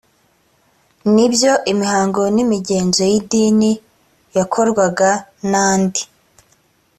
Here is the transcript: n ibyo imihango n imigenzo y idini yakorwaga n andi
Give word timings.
n 1.13 1.15
ibyo 1.25 1.51
imihango 1.71 2.21
n 2.35 2.37
imigenzo 2.43 3.01
y 3.11 3.13
idini 3.19 3.71
yakorwaga 4.37 5.11
n 5.49 5.51
andi 5.69 6.03